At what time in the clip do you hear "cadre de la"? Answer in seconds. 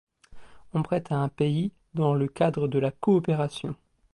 2.27-2.89